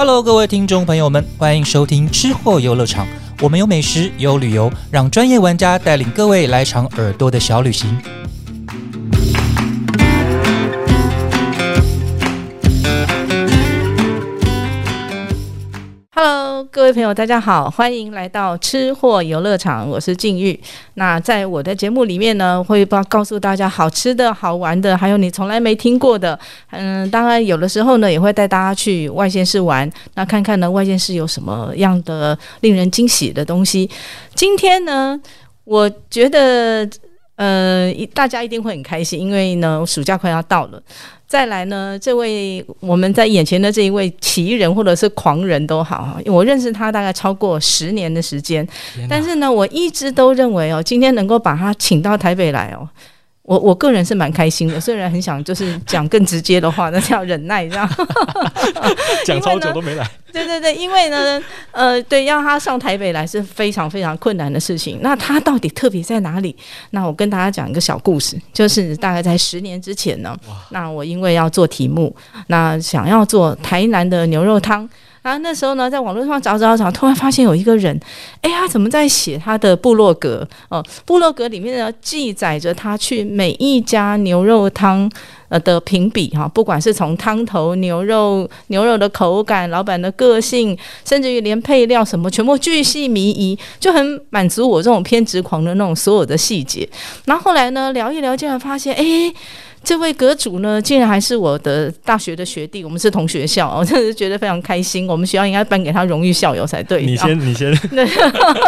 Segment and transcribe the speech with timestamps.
[0.00, 3.06] Hello，各位听众朋友们，欢迎收听吃货游乐场。
[3.42, 8.00] 我们有美食，有旅游，让专业玩家带领各位来场耳朵的小旅行。
[16.64, 20.58] 各位朋友，大家好，欢迎来到吃货游乐场，我是静玉。
[20.94, 26.38] 那在我的节目里面呢，会帮告诉大家好吃的好玩的，还有你从来没听过的。
[26.70, 33.88] 嗯，当然有的时候呢，也会带大家去外县市玩，那看看呢外县市有什么样的令人惊喜的东西。
[34.34, 35.18] 今天呢，
[35.64, 36.86] 我觉得
[37.36, 40.82] 呃，大家一定会很开心，因为呢，暑假快要到了。
[41.30, 48.66] 再来呢，这位我们在眼前的这一位奇人或者是狂人都好，我认识他大概超过十年的时间，
[49.08, 52.88] 但是呢，我一直都认为哦，今天能够把他请到台北来哦。
[53.50, 57.90] 我我个人是蛮开心的，虽然很想就是讲更直接的话， 那要忍耐这样。
[59.26, 60.08] 讲超久都没来。
[60.32, 61.42] 对对对，因为呢，
[61.72, 65.00] 呃，对，要他上台北来是非常非常困难的事情。
[65.02, 66.54] 那他到底特别在哪里？
[66.90, 70.36] 那我跟大家讲一个小故事，就是大概在十年之前呢，
[70.68, 72.14] 那我因为要做题目，
[72.46, 74.88] 那想要做台南的牛肉汤。
[75.22, 77.98] 然后那时候呢，在网络上找找找，突然发现有一个人，
[78.40, 80.46] 哎，他怎么在写他的部落格？
[80.68, 85.10] 哦，部落格里面呢记载着他去每一家牛肉汤
[85.48, 96.88] 呃的评比哈，不管是从汤头、牛肉、牛肉的口感、老板的个性，甚至于连配料什么，全部巨细靡遗，就很满足我这种偏执狂的那种所有的细节。
[97.26, 99.34] 然后后来呢，聊一聊，竟然发现，哎。
[99.82, 105.08] 这位阁主呢，竟然还是我的大学的学弟，我们是同学校， 我真的是觉得非常开心。
[105.08, 107.04] 我们学校应该颁给他荣誉校友才对。
[107.04, 107.70] 你先，你先。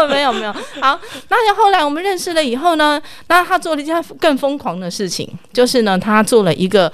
[0.09, 0.53] 没有没有。
[0.81, 6.91] 好，那后来我们认识了以后呢，那他做了一件更疯狂的事情，就是呢，他做了一个，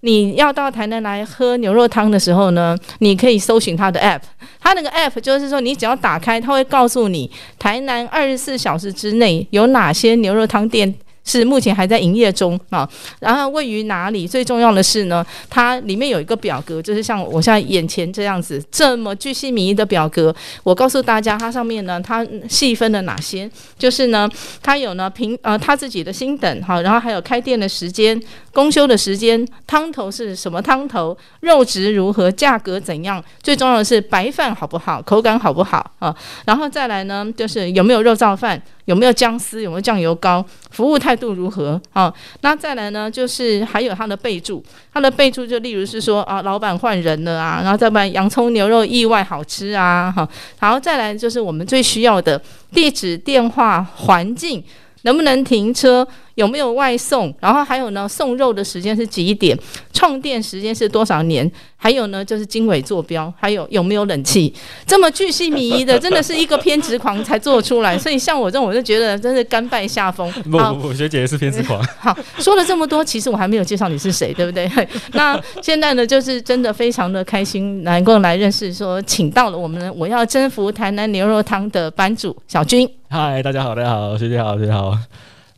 [0.00, 4.20] 你要到台南来喝牛肉汤的时候呢，你可以搜寻他的 app，
[4.60, 7.28] 他那个 app 就是说，你只要打开，他会告诉你
[7.58, 10.94] 台南二十四小时之内有哪些牛肉汤店。
[11.24, 12.88] 是目前还在营业中啊，
[13.20, 14.26] 然后位于哪里？
[14.26, 20.34] 最重要的是呢，它里面有一个表格，就是像我现在眼前这样子这么巨细靡遗的表格。
[20.62, 23.50] 我告诉大家，它上面呢，它细分了哪些？
[23.78, 24.28] 就是呢，
[24.62, 28.20] 它有呢平呃它自己的星等哈，然后还有开店的时间、
[28.52, 33.22] 公休的时间、汤头是什么汤头、肉质如何、价格怎样？
[33.42, 36.14] 最重要的是白饭好不好、口感好不好啊？
[36.46, 38.60] 然后再来呢，就是有没有肉燥饭。
[38.86, 39.62] 有没有姜丝？
[39.62, 40.44] 有没有酱油膏？
[40.72, 41.78] 服务态态度如何？
[41.90, 43.10] 好，那再来呢？
[43.10, 44.64] 就是还有他的备注，
[44.94, 50.26] 他的备注就例如是说啊，老板换人了啊，然后再不然洋葱牛肉意外好吃啊，哈，
[50.58, 52.40] 然后再来就是我们最需要的
[52.72, 54.64] 地址、电话、环境，
[55.02, 56.06] 能不能停车？
[56.34, 57.32] 有没有外送？
[57.40, 59.58] 然后还有呢，送肉的时间是几点？
[59.92, 61.50] 创店时间是多少年？
[61.76, 64.52] 还有呢，就是经纬坐标，还有有没有冷气？
[64.86, 67.98] 这么巨细靡遗的，真的是一个偏执狂才做出来。
[67.98, 70.30] 所以像我这种，我就觉得真是甘拜下风。
[70.44, 71.82] 不不不，学姐也是偏执狂。
[71.98, 74.70] 好，说了这么多，其实我还没有介绍你是谁，对不对？
[75.14, 82.88] 那现在呢，就是真的非常的开心，能够来认识，说请到了我们我要征服台南牛肉汤的班主小军。
[83.10, 84.96] 嗨，大家好，大家好，学姐好，学姐好。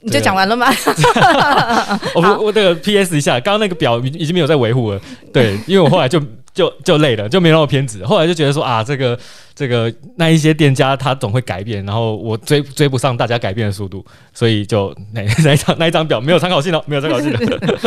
[0.05, 0.69] 你就讲完了吗？
[2.15, 3.17] 我我那个 P.S.
[3.17, 5.01] 一下，刚刚那个表已已经没有在维护了，
[5.33, 6.23] 对，因为我后来就
[6.53, 9.19] 就就累了，就没那么偏执，后来就觉得说啊，这个。
[9.55, 17.33] 这个那一些店家他总会改变，然后我追追不上大家改变的速度，所以就 那那一张那一张表没有参考性了，没有参考性。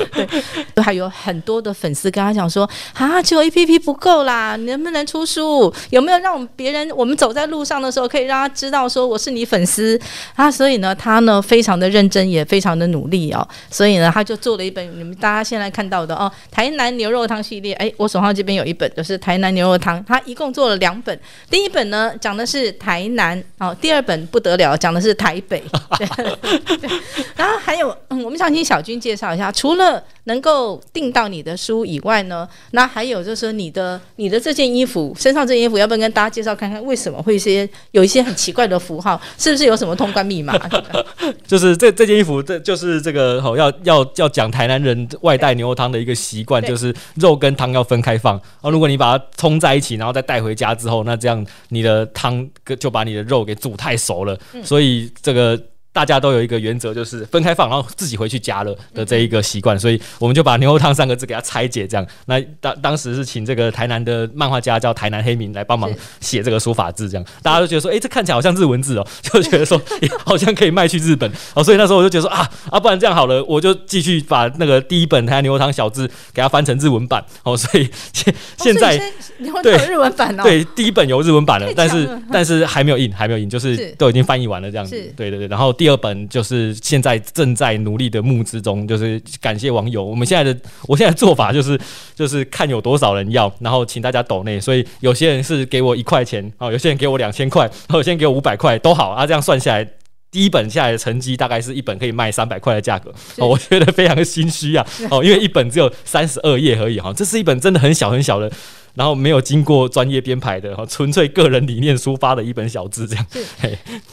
[0.73, 5.73] 对，还有很多的粉丝跟他讲说啊，只有 A P P 不够啦，能不能出书？
[5.89, 9.99] 有没有让我们别人我们走在路上的时候可以让他知道说我是你粉丝
[10.35, 10.49] 啊？
[10.49, 13.45] 所以呢，他呢非常的认真，也非常的努力哦。
[13.69, 17.73] 所以呢，他就做了一本你们大家现在看到的哦，台南牛肉汤系列。
[17.73, 21.19] 哎，我手上这边有一本，就是台南牛肉汤，他一共做了两本。
[21.49, 25.63] 第一本呢讲的是台南，哦，第二本不得了，讲的是台北。
[27.35, 40.53] 然后还有，我们想请小军介绍一下，除了能够订到你的书以外呢，那还有就是说你的你的这件衣服，身上这件衣服，要不要跟大家介绍看看为什么会一些有一些很奇怪的符号，是不是有什么通关密码？
[41.45, 48.39] 就是这这件衣服，这就是这个哦要要要讲台南人外带牛肉汤的一个习惯，就是肉跟汤要分开放。
[48.61, 51.45] 哦，如果你把它冲在一起，然后再带回家之后，那这样。
[51.69, 52.47] 你的汤
[52.79, 55.61] 就把你的肉给煮太熟了，所以这个。
[55.97, 62.05] 大家都有一个原则，就是分开放，然后自己回去加热的这一个习惯，所以我们就把牛肉汤三个字给它拆解，这样。
[62.27, 67.25] 那当当时是请这个台南的漫画家叫台南黑明来帮忙写这个书法字，这样。
[67.41, 69.81] 大家都觉得说，哎，这看起来好像日文字哦，就觉得说
[70.23, 79.01] 好像可以卖去日本哦，所以那时候我就觉得说啊啊，不然这样好了，我就继续把那个第一本台南牛肉汤小字给它翻成日文版哦，所以现 现在
[79.63, 91.79] 对日文版哦，对第一本有日文版了，但是但是还没有印，还没有印，就是 都已经翻译完了这样子，对对对，然后第二本就是现在正在努力的募资中，就是感谢网友，我们现在的我现在做法就是
[92.15, 99.87] 就是看有多少人要，然后请大家抖内，所以有些人是给我一块钱哦，有些人给我两千块，有些人给我五百块都好啊，这样算下来。
[100.29, 103.09] 第一本下来的成绩大概是一本可以卖三百块的价格。
[103.37, 104.85] 哦，我觉得非常的心虚啊。
[105.09, 108.51] 哦，因为一本只有三十二页而已哈，这是一本真的很小很小的，
[108.97, 113.25] 然后没有经过专业编排的哈，纯粹个人理念抒发的一本小字这样。
[113.31, 113.45] 是，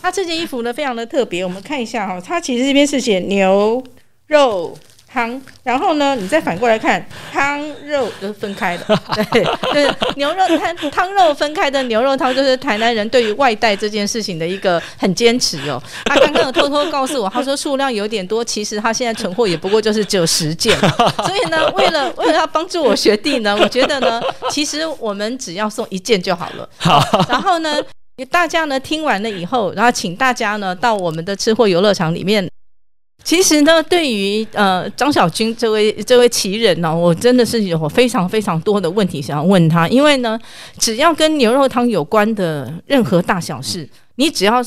[0.02, 3.82] 它这件衣服呢非常的特别，我们看一下哈，它其实这边是写牛
[4.26, 4.76] 肉。
[5.14, 8.84] 汤，然后呢，你再反过来看，汤肉都是分开的，
[9.30, 15.80] 对，就是牛肉汤汤肉分开的牛肉汤，就是台南人对于外带这件事情的一个很坚持哦。
[16.06, 20.76] 他刚刚有偷偷告诉我，他说数量有点多，其实他现在存货也不过就是只有十件，
[21.24, 24.20] 所以呢，为了为了要帮助我学弟呢，我觉得呢，
[24.50, 26.68] 其实我们只要送一件就好了。
[26.76, 27.76] 好，然后呢，
[28.28, 32.50] 大家呢听完了以后，然后请大家呢到我们的吃货游乐场里面。
[33.24, 39.88] 其实呢，对于呃张小军这位这位奇人呢，我真的是有非常非常多的问题想要问他。
[39.88, 40.38] 因为呢，
[40.78, 44.62] 只要跟牛肉汤有关的任何大小事，你只要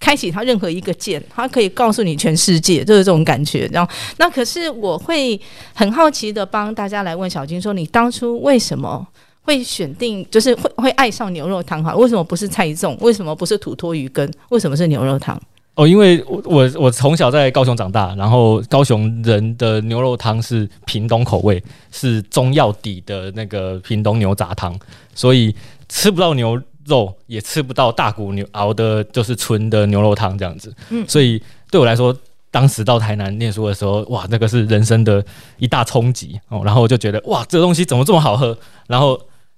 [0.00, 3.68] 开启他任何一个键，他可以告诉你全世界，就是这种感觉。
[3.72, 5.38] 然后，那可是我会
[5.74, 9.06] 很好奇的帮大家来问小军说，你当初为什么
[9.42, 11.94] 会选定，就是会会爱上牛肉汤哈？
[11.94, 12.96] 为什么不是菜粽？
[13.00, 14.32] 为什么不是土托鱼羹？
[14.48, 15.38] 为什么是牛肉汤？
[15.78, 24.76] 哦，因为我我我从小在高雄长大，然后高雄人的牛肉汤是屏东口味，是中药底的那个屏东牛杂汤，
[25.14, 25.54] 所以
[25.88, 30.74] 吃不到牛肉，也吃不到大骨牛熬的，就是纯的牛肉汤这样子。
[30.90, 31.40] 嗯，所以
[31.70, 32.12] 对我来说，
[32.50, 35.24] 当时到台南念书的时候，哇，那个是人生的
[35.58, 36.60] 一大冲击哦。
[36.64, 38.58] 然后我就觉得，哇，这个东西怎么这么好喝？
[38.88, 39.16] 然后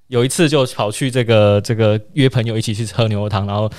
[0.08, 3.72] 有一次就跑去这个这个约朋友一起去喝牛肉汤，然后。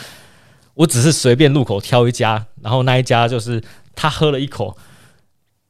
[0.81, 3.61] 我只是随便路口挑一家，然后那一家就是
[3.95, 4.75] 他喝了一口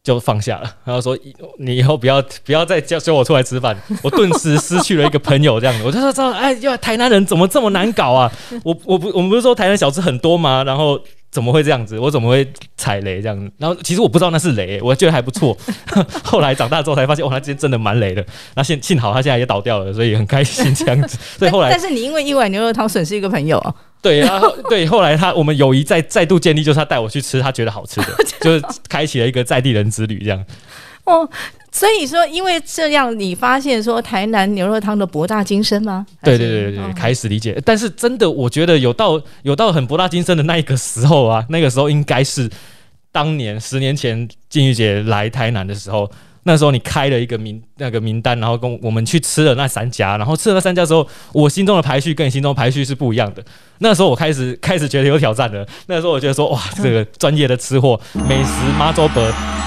[0.02, 1.18] 就放下了，然后说
[1.60, 5.84] ：“你以后不要不要再叫叫我出来吃饭。”我顿时失去了一个朋友，这样子。
[5.84, 8.31] 我就说：“知道，哎，台南人怎么这么难搞啊？
[8.63, 10.63] 我我不我们不是说台南小吃很多吗？
[10.63, 10.98] 然后
[11.30, 12.00] 怎么会这样子？
[12.00, 13.52] 我怎么会踩雷这样子？
[13.57, 15.56] 然后其实我不知道那是雷，我觉得还不错。
[16.24, 18.25] 后来长大之后才发现，哇，那今天真的蛮雷的。
[18.56, 21.18] 那幸幸好他现在也倒掉了，所以很开心这样子。
[21.38, 23.75] 所以后来，但是你因为一碗牛肉汤损失一个朋友啊。
[24.01, 28.07] 对，然后 对，后来他我们友谊再再度建立，就是他带我去吃他觉得好吃的，
[28.42, 30.45] 就是开启了一个在地人之旅这样。
[31.06, 31.27] 哦，
[31.71, 36.06] 所以说因为这样，你发现说台南牛肉汤的博大精深吗？
[36.24, 37.59] 对对对对，开始理解。
[37.65, 42.50] 但是真的，我觉得有到有到很博大精深的那一个时候啊，那个时候应该是
[43.12, 46.09] 当年十年前金玉姐来台南的时候。
[46.44, 53.45] 那时候你开了一个名那个名单，然后跟我们去吃了那三家，然后吃了那三家之后，我心中的排序跟你心中排序是不一样的。
[53.83, 55.68] 那时候我开始开始觉得有挑战了。
[55.88, 59.22] 那时候我觉得说，哇，这个专业的吃货美食妈周伯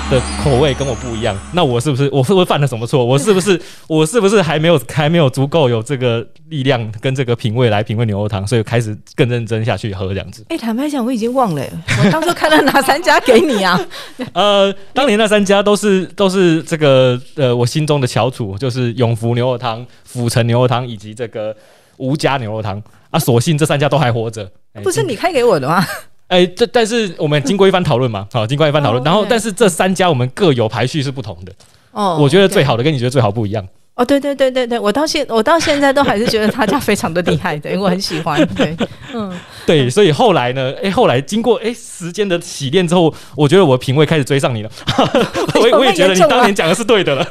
[0.08, 3.04] 的口味跟我不一样，那我是不是我是不是犯了什么错？
[3.04, 8.46] 我是不是 我是不是还没有还没有足够有这个力量跟这个品味来品味牛肉汤？
[8.46, 10.44] 所以开始更认真下去喝这样子。
[10.48, 11.62] 哎，坦白讲，我已经忘了，
[11.98, 13.80] 我当初看了哪三家给你啊？
[14.32, 21.56] 呃，当年那三家都是都是这个呃我心中的翘楚，就是永福牛肉汤、府城牛肉汤以及这个
[21.96, 22.80] 吴家牛肉汤。
[23.14, 24.50] 啊，所幸这三家都还活着，
[24.82, 25.86] 不是你开给我的吗？
[26.26, 31.52] 哎，这但是我们经过一番讨论嘛， 好，经过一番讨论，然后但是这三家我们各有排序是不同的。
[31.92, 33.64] 哦，我觉得最好的跟你觉得最好不一样。
[33.96, 38.44] 哦，对对对对对，我到现我到现在都还是觉得他家非常的厉害的，因为我很喜欢。
[38.56, 38.76] 对，
[39.14, 39.32] 嗯，
[39.64, 44.70] 对，所以后来呢，哎，后来经过哎时间的洗练之后，我觉得我的品味开始追上你了。
[45.54, 47.24] 我我也觉得你当年讲的是对的了。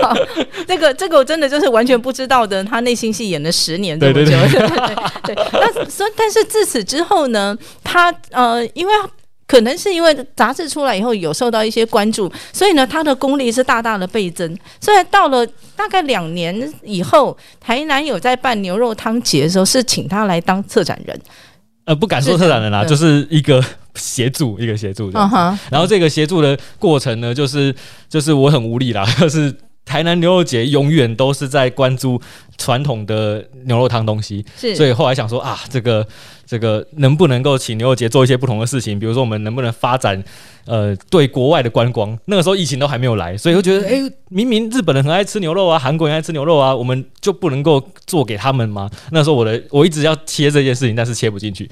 [0.66, 4.24] 这个这个我真的就是完全不知道的，他内心戏演了十年这么久。
[4.24, 4.48] 对对
[5.28, 5.34] 对。
[5.34, 8.92] 对，那所但是自此之后呢，他呃，因为。
[9.48, 14.56] 可能是因为杂志出来以后有受到一些关注，所以呢，他的功力是大大的倍增。
[14.78, 21.18] 所以到了大概两年以后，台南有在办牛肉汤节的时候，是请他来当策展人。
[21.86, 23.64] 呃，不敢说策展人啦，就是一个
[23.94, 25.18] 协助，一个协助的。
[25.70, 27.74] 然后这个协助的过程呢，就是
[28.08, 29.52] 就是我很无力啦， 就是。
[29.88, 32.20] 台南牛肉节永远都是在关注
[32.58, 36.06] 传统的牛肉汤东西，是，所以后来想说啊，这个
[36.46, 38.98] 这个能不能够请牛肉节做一些不同的事情？
[38.98, 40.22] 比如说我们能不能发展
[40.66, 42.16] 呃对国外的观光？
[42.26, 48.90] 那个时候疫情都还没有来，所以我觉得哎，明明日本人很爱吃牛肉啊，韩国人爱吃牛肉啊，我们就不能够做给他们吗？
[49.10, 51.68] 那时候我的我一直要切这件事情，但是切不进去。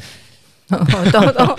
[1.12, 1.56] 都都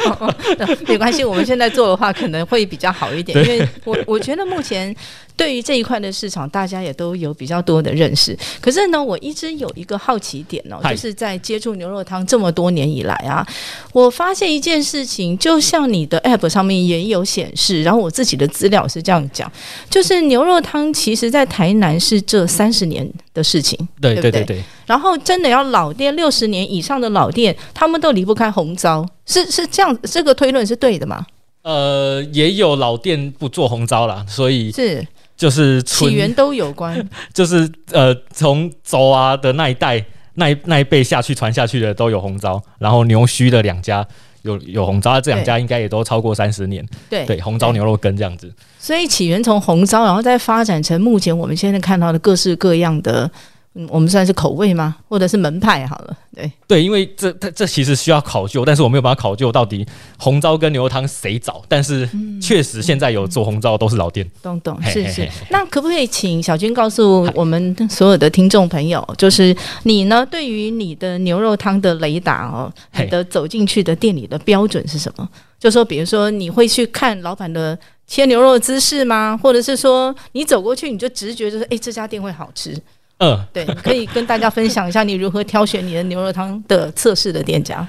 [0.86, 4.94] 没关系，我们现在做的话可能会比较好一点，因为我我觉得目前
[5.38, 8.38] 对于这一块的市场，大家也都有比较多的认识。
[8.60, 13.48] 可是呢，我一直有一个好奇点哦，就是在接触牛肉汤这么多年以来啊，
[13.94, 19.50] 我发现一件事情，就像你的 App 上面也有显示，然后我自己的资料是这样讲，
[19.90, 24.64] 就是牛肉汤其实在台南是这三十年的事情，对对对对。
[24.88, 31.26] 然后真的要老店六十年以上的老店，他们都离不开红糟，是是这样，这个推论是对的吗？
[31.64, 35.06] 呃，也有老店不做红糟啦，所以是
[35.38, 40.04] 就是起源都有关， 就是呃从周啊的那一代
[40.34, 44.06] 那一那一辈下去传下去的都有红糟，然后牛须的两家
[44.42, 47.26] 有有红糟，这两家应该也都超过三十年，对。
[47.26, 53.30] 对，红糟牛肉羹这样子，所以起源从红糟，然后再发展成目前我们现在看到的各式各样的。
[53.78, 54.96] 嗯，我们算是口味吗？
[55.08, 56.18] 或者是门派好了？
[56.36, 59.86] 对对，因为这这这其实需要考究，但是我没有办法考究到底
[60.18, 61.64] 红糟跟牛肉汤谁早。
[61.68, 62.08] 但是
[62.42, 64.30] 确实现在有做红糟都是老店。
[64.42, 65.28] 懂懂是是。
[65.50, 75.30] 那可不可以请小军告诉我们所有的听众朋友，就是你呢对于你的牛肉汤的雷达哦，你的走进去的店里的标准是什么？
[75.60, 79.38] 就说比如说你会去看老板的切牛肉的姿势吗？
[79.42, 82.80] 或者是说你走过去你就直觉就是哎这家店会好吃？
[83.20, 87.88] 嗯，对，可以跟大家分享一下你如何挑选你的牛肉汤的测试的店家。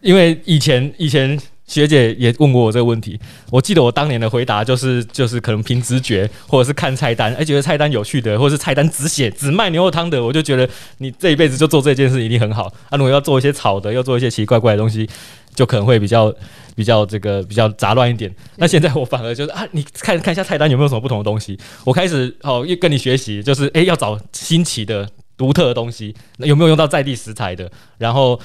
[0.00, 3.18] 因为以前以前学姐也问过我这个问题，
[3.50, 10.68] 我记得我当年的回答就是就是可能凭直觉，或者是看菜单，哎，觉得菜单有趣的，或者是菜单只写只卖牛肉汤的，我就觉得
[10.98, 12.72] 你这一辈子就做这件事一定很好。
[12.88, 15.08] 啊，如果要做一些炒的，要做一些奇奇怪怪的东西。
[15.54, 16.32] 就可能会比较
[16.78, 18.32] 比较这个比较杂乱一点。
[18.54, 21.58] 那现在我反而就是啊，你看看一下菜单有没有什么不同的东西。
[21.84, 27.68] 我开始哦，又跟你学习，就是诶，要找新奇的、独特的东西，那有没有用到在地食材的？
[27.98, 28.40] 然后。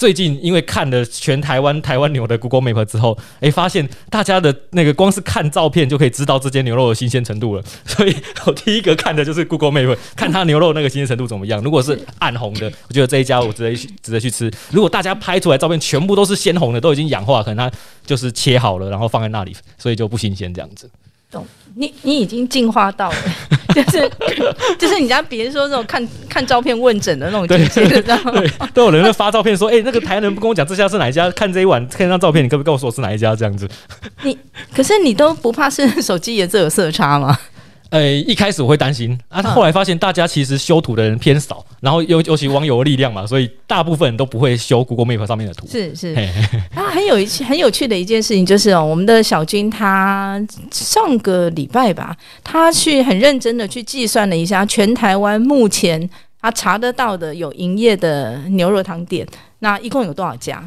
[0.00, 7.62] 最近因为看了全台湾台湾牛的 Google Map 之后，哎，发现大家的那个光是看照片就可以知道这间牛肉的新鲜程度了。
[7.84, 8.16] 所以
[8.46, 11.62] 我第一个看的就是 Google Map，看它牛肉那个新鲜程度怎么样。
[11.62, 14.50] 如果是暗红的， 我觉得这一家我值得值得去吃。
[14.70, 17.76] 如果大家拍出来照片全部都是鲜红的，都已经氧化，可能它
[18.06, 20.88] 就是切好了，然后放在那里，所以就不新鲜这样子。
[21.30, 23.16] 懂，你你已经进化到了，
[23.74, 24.10] 就是
[24.78, 28.32] 就是你家别人说这种看看照片问诊的那种境界，知道吗？
[28.32, 33.68] 对，都有人会发照片说，哎，那个台人不跟我讲这家是哪一家，看这一碗看张照片，你可不可以告诉我是哪一家这样子？
[34.22, 34.36] 你
[34.74, 37.38] 可是你都不怕是手机颜色有色差吗？
[37.90, 45.66] 呃，一开始我会担心啊，后来发现大家其实修图的人偏少，然后尤尤其网友的力量嘛，所以大部分人都不会修 Google Map 上面的图。
[45.66, 46.14] 是是，
[46.72, 56.08] 啊，很有一很有趣的一件事情就是哦，我们的小军他上个礼拜吧，他去很认真的去计算了一下全台湾目前
[56.40, 59.26] 他查得到的有营业的牛肉汤店，
[59.58, 60.64] 那一共有多少家？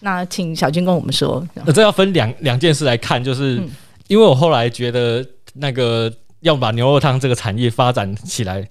[0.00, 1.42] 那请小军跟我们说。
[1.54, 3.58] 那这要分两两件事来看，就是
[4.08, 6.12] 因为我后来觉得那个。
[6.46, 8.64] 要把牛肉汤这个产业发展起来，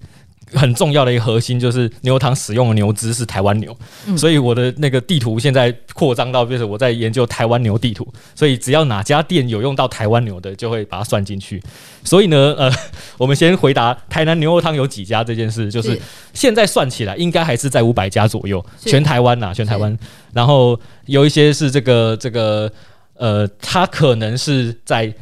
[0.54, 3.76] 很重要的一个核心就是牛肉汤使用的牛只是台湾牛，
[4.16, 11.62] 所以我的那个地图现在扩张到，就是我在研究台湾牛地图，所以只要哪家店有用到台湾牛的，就会把它算进去。
[12.06, 12.72] 所以呢， 呃，
[13.18, 16.00] 我们先回答台南牛肉汤有几家这件事，就是
[16.34, 19.98] 现在算起来应该还是在五百家左右，全台湾呐，全台湾。
[20.32, 22.72] 然后有一些是这个这个，
[23.16, 25.14] 呃，它可能是在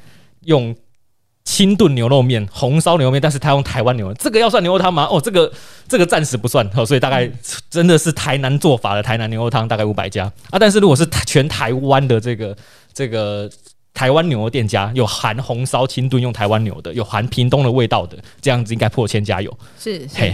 [0.46, 0.76] 用。
[1.46, 5.08] 清炖牛肉面、红烧牛肉面，但是他用台湾牛肉，这个要算牛肉汤吗？
[5.10, 5.52] 哦，这个
[5.88, 7.30] 这个暂时不算，哦，所以大概
[7.70, 10.60] 真的是台南做法的台南牛肉汤，大概五百家啊。
[10.60, 12.56] 但是如果是全台湾的这个
[12.94, 13.50] 这个。
[13.94, 19.56] 台湾牛的店家有含红烧清炖用台湾牛的，有含屏东的味道的，这样子应该破千家有。
[19.80, 20.34] 是，是，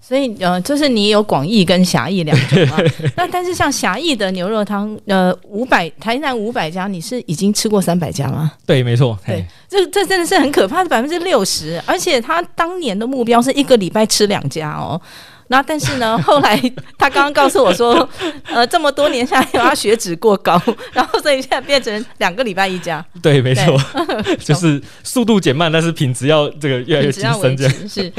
[0.00, 2.78] 所以呃，就是你有广义跟狭义两种啊。
[3.16, 8.52] 那但是像狭义的牛肉汤，呃，五百台南五百家，你是已经吃过三百家吗？
[8.66, 9.18] 对，没错。
[9.26, 15.00] 对，这这真的是很可怕的百分之六十，而且他当年的目标是一个礼拜吃两家哦。
[15.48, 16.58] 那但是呢， 后来
[16.98, 18.08] 他刚刚告诉我说，
[18.44, 20.60] 呃，这么多年下来，他血脂过高，
[20.92, 23.04] 然后所以现在变成两个礼拜一家。
[23.22, 23.78] 对，没错，
[24.40, 27.56] 就是速度减慢，但是品质要这个越来越提升。
[27.56, 28.12] 这样是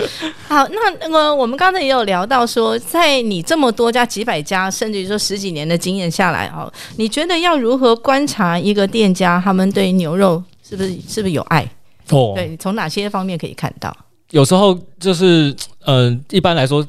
[0.48, 0.67] 好。
[0.67, 11.63] 那那个我们刚才也有聊到说，在你这么多家、几百家，甚至于说十几年的经验下来哦，你觉得要如何观察一个店家他们对牛肉是不是是不是有爱？
[12.10, 13.96] 哦，对，从哪些方面可以看到？
[14.32, 15.55] 有时候就是
[15.86, 16.86] 呃，一般来说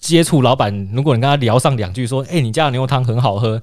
[0.00, 3.62] 接触老板，如果你跟他聊上两句，说，哎，你家的牛肉汤很好喝，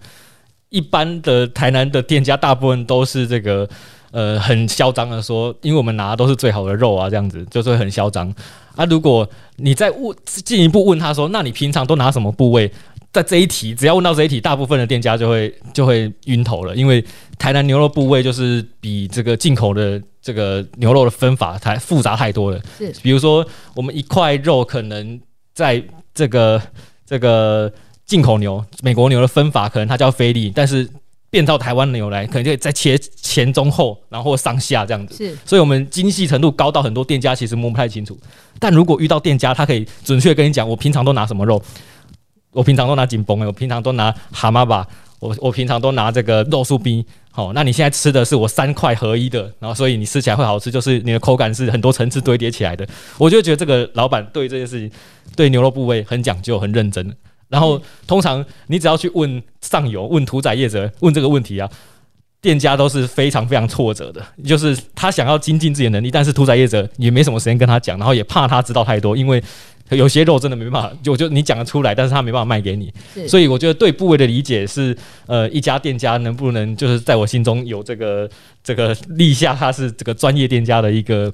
[0.69, 3.67] 一般的台南的店家大部分都是这个
[4.11, 8.33] 呃很嚣张的说，因为我们拿的都是最好的肉啊，这样子就是很嚣张。
[8.75, 12.71] 啊，如果你再问进一步问他说，那你平常都拿什么部位？
[13.11, 17.03] 在这一题，只要问到这一题，大部分的店家就会就会晕头了，因为
[17.39, 22.61] 台南牛肉部位就是比这个进口的这个牛肉的分法太复杂太多了。
[22.77, 25.19] 是，比如说我们一块肉可能
[25.55, 25.83] 在
[26.17, 26.59] 这个
[27.05, 27.71] 这个
[28.07, 30.89] 进口牛、美国牛的分法，可能它叫菲力，但是
[31.29, 35.15] 变到台湾牛来，可能就再切前中后，然后上下这样子。
[35.15, 38.17] 是，所以我们精细程度高到很多店家其实摸不太清楚。
[38.57, 41.61] 但如果遇到店家，他可以准确跟你讲，我平常都拿什么肉。
[42.51, 44.87] 我平常都拿紧绷我平常都拿蛤蟆吧，
[45.19, 47.05] 我我平常都拿这个肉酥逼。
[47.37, 52.83] 好，那你现在吃的是我三块合一的，然后所以你吃起来会好吃，就是你的口感是很多层次堆叠起来的。
[53.19, 54.89] 我就觉得这个老板对这件事情，
[55.35, 57.15] 对牛肉部位很讲究、很认真。
[57.47, 61.69] 然后通常你只要去问上游、问屠宰业者问这个问题啊，
[62.41, 69.43] 店家都是非常非常挫折的，就是他想要精进自己的能力，但是屠宰业者也没什么时间跟他讲，然后也怕他知道太多，因为。
[69.91, 72.93] 有些肉真的没办法，就就你讲得出来，但是他没办法卖给你，
[73.25, 74.93] 所以我觉得对部位的理解是，
[75.27, 78.29] 呃，一家店家能不能就是在我心中有这个
[78.61, 81.33] 这个立下他是这个专业店家的一个。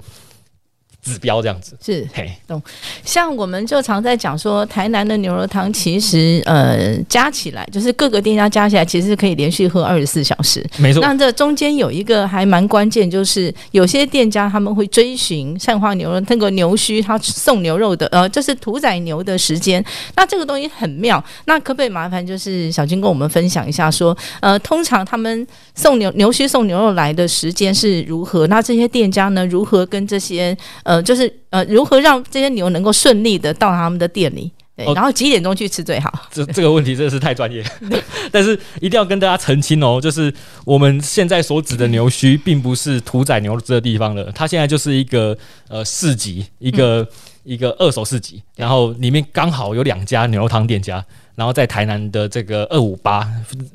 [1.04, 2.08] 指标这样子是，
[2.48, 2.62] 懂。
[3.04, 10.66] 像我们就常在讲说，台南的牛肉汤其实呃加起来，就是各个店家加起来，其实可以连续喝二十四小时。
[10.78, 11.02] 没错。
[11.02, 19.84] 那这中间有一个还蛮关键，就是有些店家他们会追寻善化牛肉那个牛须，他送牛肉的呃，就是屠宰牛的时间。
[20.16, 21.22] 那这个东西很妙。
[21.46, 25.46] 那可不可以麻烦就是小金跟我们分享一下，说呃，通常他们
[25.76, 28.48] 送牛牛须送牛肉来的时间是如何？
[28.48, 34.52] 那这些店家呢，如何跟这些呃呃，就是呃，如何让这些牛能够顺利的到他们的店里？
[34.76, 36.12] 对，然后几点钟去吃最好？
[36.32, 37.64] 这这个问题真的是太专业，
[38.32, 40.32] 但是一定要跟大家澄清哦，就是
[40.66, 45.36] 我们现在所指的牛墟，并不是屠宰牛这个地方了，它现在就是一个
[45.68, 47.08] 呃市集，一个
[47.44, 51.04] 一个二手市集，然后里面刚好有两家牛肉汤店家。
[51.36, 53.28] 然后在台南的这个二五八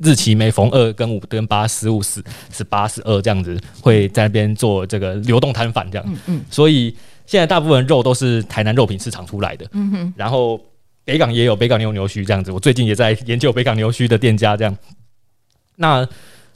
[0.03, 2.23] 日期，每逢二跟五跟八十五十
[2.53, 6.05] 十八十二这样子，会在那边做这个流动摊贩这样。
[6.09, 6.45] 嗯嗯。
[6.51, 6.97] 所以
[7.27, 9.67] 现在大部分肉都是台南肉品市场出来的。
[9.73, 10.15] 嗯哼。
[10.17, 10.61] 然后
[11.05, 14.77] 北港也有北港牛牛须这样子，我最近也在研究北港牛须的店家这样。
[15.77, 16.09] 那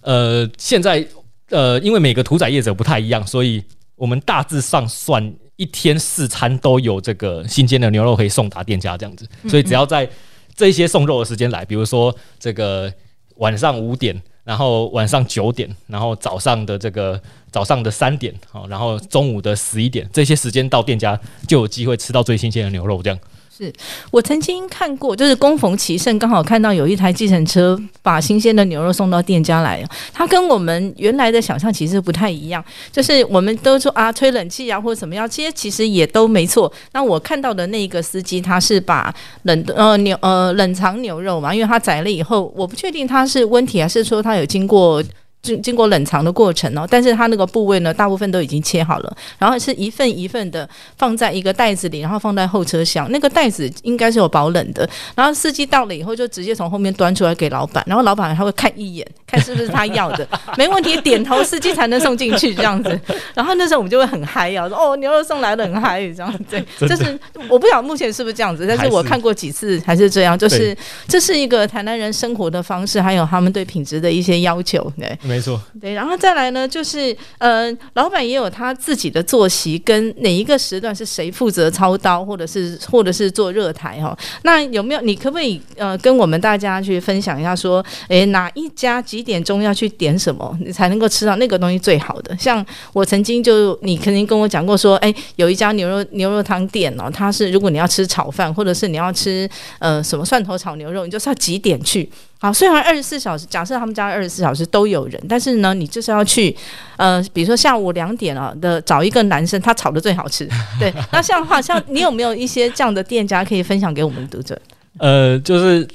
[0.02, 1.06] 呃，现在
[1.50, 3.62] 呃，因为每个屠宰业者不太一样，所以
[3.96, 9.26] 我们大致上算一天四餐都有这个新鲜的牛肉可以送达店家这样子。
[9.48, 10.08] 所以只要在
[10.54, 12.92] 这些送肉的时间来，比如说这个
[13.36, 23.18] 晚上五点，然后晚上九点，然后早上的这个早上的三点，好，然后中午的十一点，这些时间到店家就有机会吃到最新鲜的牛肉，这样。
[23.62, 23.72] 是
[24.10, 29.84] 我曾经看过，就是恭逢其盛，刚好看到有一台计程车把新鲜的牛肉送到店家来。
[30.12, 36.72] 它跟我们原来的想象其实不太一样，就是我们都说啊，吹冷气啊或者怎么样，这些其实也都没错。
[36.92, 45.02] 那我看到的那个司机，他是把冷呃牛呃冷藏牛肉嘛，因为他宰了以后，我不确定他是温体还是说他有经过。
[45.42, 53.10] 经经过冷藏的过程哦，但是它那个部位呢，大部分都已经切好了，然后是一份一份的放在一个袋子里，然后放在后车厢。
[53.10, 54.88] 那个袋子应该是有保冷的。
[55.16, 60.24] 然后司机到了以后，就直接从后面端出来给老板，然后老板他会看一眼， 看是不是他要的，
[60.56, 63.00] 没问题，点头，司机才能送进去这样子。
[63.34, 66.44] 然后那时候我们就会很嗨啊，说哦，牛肉送来了，很嗨这样子。
[66.78, 70.76] 对，就是我不晓得目前是不是这样子，但是我看过几次还是这样，就是
[71.08, 75.18] 这是一个台南人生活的方式，还有他们对品质的一些要求，对。
[75.32, 84.14] 没错，对，然后再来呢，就是呃，老板也有他自己的作息，跟哪一个时段是谁负责操刀，或者是或者是做热台哈。
[84.42, 92.36] 那有没有你可不可以呃跟我们大家去分享一下，说诶哪一家几点钟要去点什么，你才能够吃到那个东西最好的？
[92.36, 102.06] 像我曾经就你肯定跟我讲过说，哎，有一家牛肉牛肉汤店哦，它是如果你要吃炒饭，或者是你要吃呃什么蒜头炒牛肉，你就是要几点去？
[102.42, 106.52] 好，虽然二十四小时，假设他们家二十四小时都有人，但是呢，你就是要去，
[106.96, 110.48] 呃，比如说下午两点啊的找一个男生，他炒的最好吃。
[110.76, 114.60] 对，那像话，像你有没有一些这样的店家可以分享给我们读者？
[114.98, 115.86] 呃，就是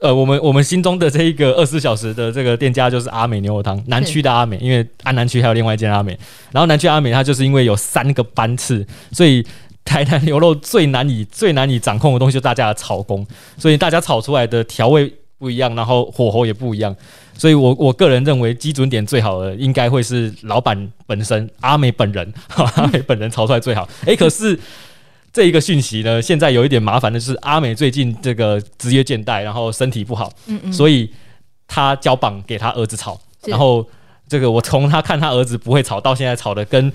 [0.00, 6.18] 呃，我们我们心中的这一个二十四小时的这个店家就是阿美牛肉汤，南区的阿美，因为安南区还有另外一间阿美，
[6.50, 9.46] 然后南区阿美它就是因为有三个班次，所以
[9.84, 13.24] 台南牛肉最难以最难以掌控的东西就是大家的炒工，
[13.56, 15.08] 所以大家炒出来的调味。
[15.42, 16.94] 不一样，然后火候也不一样，
[17.36, 23.88] 所以我我个人认为基准点最好的应该会是老板本身阿美本人， 阿美本人炒出来最好。
[24.06, 24.56] 哎，可是
[25.32, 31.10] 这一个讯息呢，现在有一点麻烦的是，阿美最近这个职业倦怠，然后身体不好，嗯嗯，所以
[31.66, 33.84] 他交棒给他儿子炒，然后
[34.32, 36.90] 这个我从他看他儿子不会吵到现在吵的跟。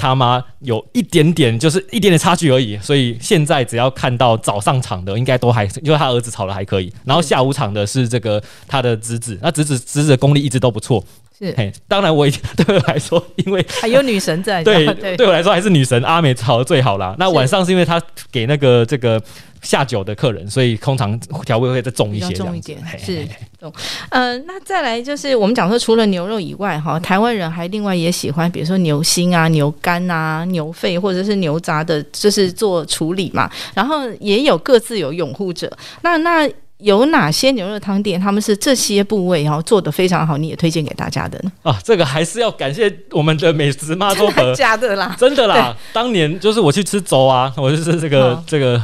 [0.00, 11.04] 他妈有一点点，就是一点点差距而已，所以现在只要看到早上场的，应该都还，因为他儿子吵的还可以，然后下午场的是这个他的侄子，那侄子侄子的功力一直都不错。
[11.36, 17.16] 是，嘿当然我对我来说，因为还有女神在，对 对我来说还是女神阿美吵的最好啦。
[17.18, 19.20] 那晚上是因为他给那个这个
[19.62, 23.26] 下酒的客人，所以通常调味会再重一些，重一点是
[23.60, 23.72] 重。
[24.10, 33.50] 呃，那再来就是我们讲说，除了牛肉以外，哈，台湾人还另外也喜欢，比如说牛心啊、牛肝啊、牛肺或者是牛杂的，就是做处理嘛。
[33.74, 35.70] 然后也有各自有拥护者。
[36.02, 36.48] 那那。
[36.78, 41.50] 有哪些牛肉汤店，他们是这些部位然后做的非常好，你也推荐给大家的呢？
[41.64, 45.76] 啊，这个还是要感谢我们的美食妈做 的，假的啦，真的啦。
[45.92, 48.80] 当年就是我去吃粥啊，我就是这个这个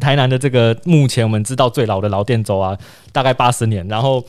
[0.00, 2.76] 台南的这个目前我们知道最老的老店粥啊，
[3.12, 4.24] 大概八十年，然后。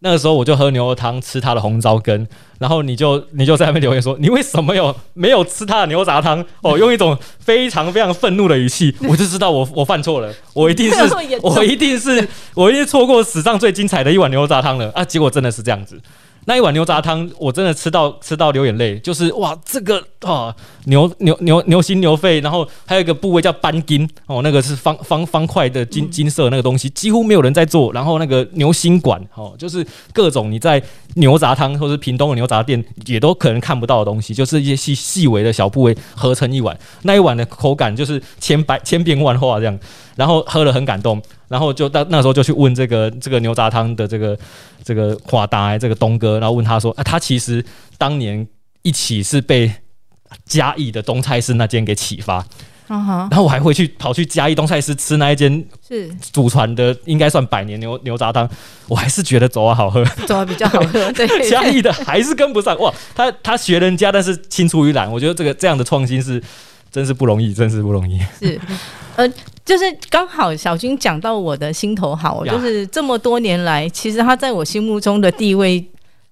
[0.00, 6.44] 那个时候我就喝牛肉汤，吃他的红糟羹，然后你就你就在那边留言说，你为什么有没有吃他的牛杂汤？
[6.60, 10.98] 哦，用一种非常非常愤怒的语气， 我就知道我我犯错了，我一定是
[11.42, 15.02] 我一定是我一定错过史上最精彩的一碗牛杂汤了啊！
[15.02, 15.98] 结果真的是这样子。
[16.48, 20.54] 那一碗牛杂汤，我真的吃到吃到流眼泪，就是哇，这个啊
[20.84, 27.92] 牛牛牛牛心牛肺，然后还有一个部位叫斑筋哦，那个是方方方块的金金色那个东西，几乎没有人在做。
[27.92, 30.80] 然后那个牛心管哦，就是各种你在
[31.14, 36.78] 牛杂汤或是屏东的牛杂店也都可能看不到的东西，就是一些细细微的小部位合成一碗。
[37.02, 39.76] 那一碗的口感就是千百千变万化这样，
[40.14, 41.20] 然后喝了很感动。
[41.48, 44.38] 然后就到那时候就去问这个这个牛杂汤的这个
[44.84, 47.64] 这个华达这个东哥，然后问他说啊，他其实
[47.98, 48.46] 当年
[48.82, 49.72] 一起是被
[50.44, 52.44] 嘉义的东菜市那间给启发，
[52.88, 56.12] 然后我还会去跑去嘉义东菜市吃那一间是。
[56.32, 58.48] 祖传的，应该算百年牛牛杂汤，
[58.88, 61.26] 我还是觉得走啊好喝，走啊比较好喝， 对。
[61.48, 62.78] 嘉义的还是跟不上。
[62.78, 66.42] 哇，他他学人家，但是青出于蓝，我觉得这个这样的创新是
[66.96, 68.58] 真是不容易，真是不容易，是
[69.16, 69.30] 呃。
[69.66, 75.84] 就是刚好小军讲到我的心头好，就是这么多年来，其实他在我心目中的地位，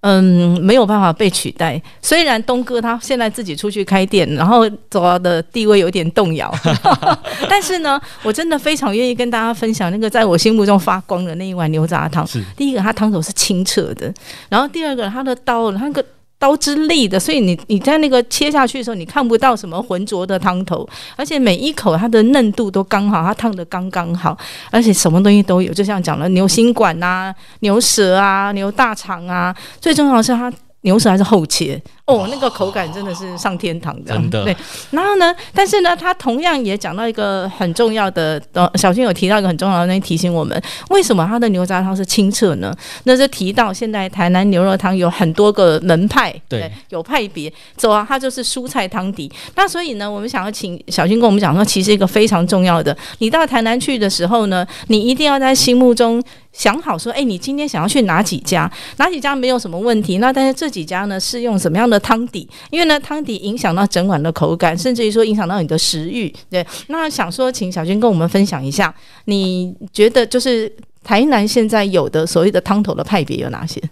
[0.03, 1.83] 嗯，没有办法被取代。
[2.01, 6.55] 虽然东哥他现在自己出去开店，然后走到的地位有点动摇，
[7.51, 12.25] 但是呢，我真的非常愿意跟大家分享那个在我心目中发光的那一碗牛杂汤。
[12.25, 14.15] 是第一个，他汤头是清澈的，
[14.49, 16.05] 然后第二个，他的刀那个。
[16.45, 24.37] 刀之利的，所以你你在那个切下去的时候，你看不到什么浑浊的汤头，而且每一口它的嫩度都刚好，它烫的刚刚好，
[24.71, 30.53] 而且什么东西都有，就像讲了牛心管啊、牛舌啊、牛大肠啊，最重要的是它
[30.83, 31.81] 牛舌还是厚切。
[32.07, 34.15] 哦，那个口感真的是上天堂的，
[34.45, 34.55] 对。
[34.91, 42.77] 然后呢，但是呢，他同样也讲到一个很重要的，呃，小军有提到一个很重要的，东西提醒我们，为什么他的牛杂汤是清澈呢？
[43.05, 49.33] 那是提到现在台南牛肉汤有很多个门派，对，有派别，走啊，它就是蔬菜汤底。
[49.55, 58.71] 那所以呢，我们想要请小军跟我们讲说，其实一个非常重要的，你到台南去的时候呢，你一定要在心目中想好说，哎，你今天想要去哪几家？
[58.99, 60.19] 哪几家没有什么问题？
[60.19, 61.94] 那但是这几家呢，是用什么样的？
[62.01, 66.33] 汤底，因为呢，汤底影响到整碗的口感，甚至于说影响到你的食欲。
[66.51, 68.95] 对，那想说，请小军跟我们分享一下，
[69.27, 70.71] 你觉得就是
[71.03, 73.83] 台南现在有的所谓的汤头的派别有哪些？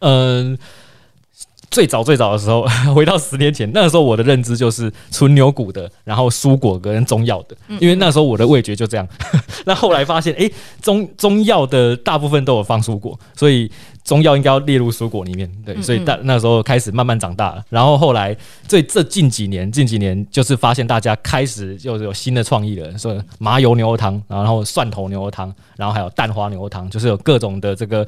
[0.00, 0.58] 嗯。
[1.70, 9.08] 最早最早的时候， 回到十年前，那个时候我的认知就是纯牛骨的，然后蔬果跟中药的，因为那时候我的味觉就这样。
[9.66, 10.48] 那后来发现，哎，
[10.80, 13.68] 中中药的大部分都有放蔬果，所以
[14.04, 15.50] 中药应该要列入蔬果里面。
[15.64, 17.64] 对，所以大那时候开始慢慢长大了。
[17.70, 18.36] 然后后来
[18.68, 28.06] 最这近几年，近几年就是发现大家开始就是有新的创意了，说麻油牛肉汤，然后蒜头牛肉汤，然后还有蛋花牛肉汤，就是有各种的这个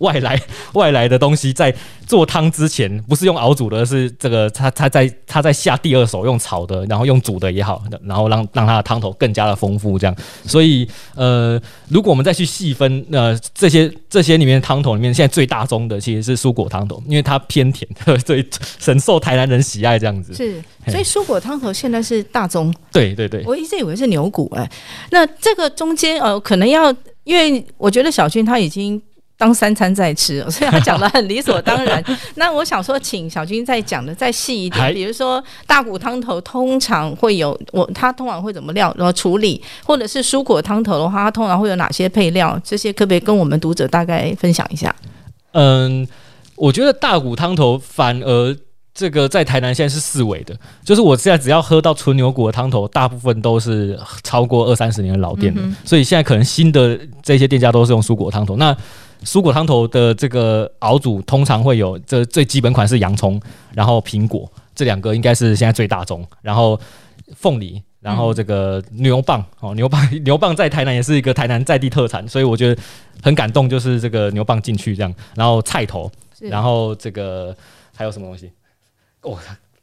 [0.00, 0.40] 外 来
[0.74, 1.74] 外来的东西在
[2.06, 3.02] 做汤之前。
[3.08, 10.14] 不是用熬煮的，是这个他他在他在下第二手用炒的，然后用煮的也好，然后让让它的汤头更加的丰富，这样。
[10.44, 11.58] 所以呃，
[11.88, 17.88] 如果我们再去细分，呃，这些这些里面汤头里面，现在最大宗的其实是蔬果汤头，因为它偏甜，
[18.26, 18.44] 所以
[18.80, 20.34] 深受台南人喜爱这样子。
[20.34, 22.74] 是，所以蔬果汤头现在是大宗。
[22.90, 24.68] 对对对，我一直以为是牛骨哎，
[25.12, 29.00] 那这个中间呃，可能要因为我觉得小军他已经。
[29.40, 32.04] 当三餐在吃，所以他讲的很理所当然。
[32.34, 42.60] 那我想说，请小军再讲的再细一点，比如说大骨汤头通常会有我，他通常会怎么料然后处理，或者是蔬果汤头的话，它通常会有哪些配料？
[42.64, 44.92] 这些可不可以跟我们读者大概分享一下？
[45.58, 46.08] 嗯，
[46.56, 48.56] 我觉得大骨汤头反而。
[48.94, 58.56] 这个在台南现在是四维的，就是我现在只要喝到纯牛骨的汤头，大部分都是超过二三十年的老店的，所以现在可能新的这些店家都是用蔬果汤头。
[58.56, 58.76] 那
[59.22, 63.40] 蔬果汤头的这个熬煮通常会有这最基本款是洋葱，
[63.72, 66.76] 然后苹果这两个应该是现在最大宗，然后
[67.36, 72.80] 凤梨，然后这个牛蒡哦，牛蒡 牛蒡在台南也是一个台南在地特产，所以我觉得
[73.22, 77.54] 很感动，就是这个牛蒡进去这样，然后菜头，然后这个
[77.94, 78.50] 还有什么东西？
[79.22, 79.38] 哦，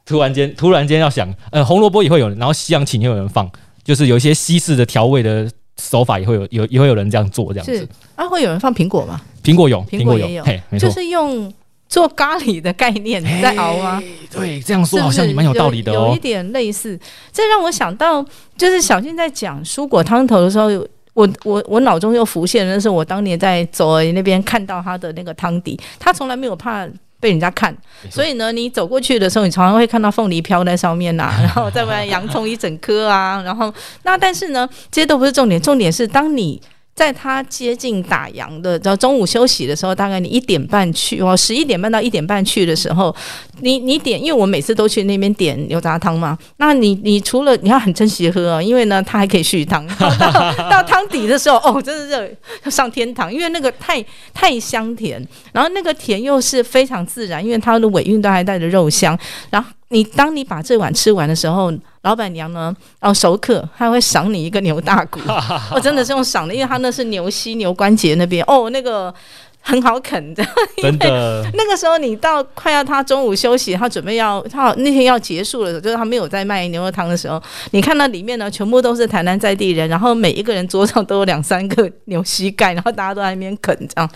[0.06, 3.50] 突然间突然间要想，呃，红萝卜也会有，然后西洋芹也有人放，
[3.84, 5.50] 就是有一些西式的调味的。
[5.78, 7.86] 手法也会有有也会有人这样做这样子，
[8.16, 9.20] 啊，会有人放苹果吗？
[9.44, 11.54] 苹果有，苹果也有，嘿，就是用
[11.88, 14.02] 做咖喱的概念在熬吗？
[14.32, 17.00] 对，这样说好像也蛮有道理的哦，有一点类似。
[17.32, 18.26] 这让我想到，
[18.58, 20.68] 就是小静在讲蔬果汤头的时候，
[21.14, 26.88] 我我我脑中又浮现那是我当年在走那边看到他的那个汤底，他从来没有怕。
[27.18, 27.76] 被人家看，
[28.12, 36.62] 所以呢，你走过去的时候，你常常会看到凤梨飘在上面呐， 然后再不然洋葱一整颗啊，然后那但是呢，这些都不是重点，重点是当你。
[36.96, 43.14] 在他接近打烊的，到中午休息的时候，大概你一点半去，哦，十一点半到一点半去的时候，
[43.60, 54.02] 你你点，因为我每次都去那边点牛杂汤嘛，那你你除了你要很珍惜喝，因为呢，它还可以续汤， 到到汤底的时候，哦，真的是要 上天堂，因为那个太
[54.34, 59.70] 太香甜，然后那个甜又是非常自然，因为它的尾韵都还带着肉香，然后。
[59.90, 61.72] 你当你把这碗吃完的时候，
[62.02, 62.76] 老板娘呢？
[63.02, 65.20] 哦，熟客，她会赏你一个牛大骨。
[65.72, 69.14] 我真的是用赏的，因为他那是牛膝、牛关节那边哦，那个
[69.62, 70.44] 很好啃的。
[70.82, 71.48] 真的。
[71.54, 84.10] 那个时候你到快要他中午休息，他准备要他那天要结束了，就是他没有在卖牛肉汤的时候，你看到里面呢，全部都是台南在地人，然后每一个人桌上都有两三个牛膝盖，然后大家都在那边啃这样。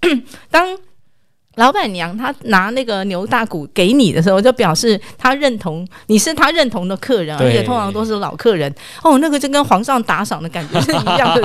[0.50, 0.66] 当
[1.60, 8.74] 老板娘她拿那个牛大骨给你的时候，就表示她认同你是她认同的客人，而且通常都是老客人。
[9.02, 11.42] 哦，那个就跟皇上打赏的感觉是一样的。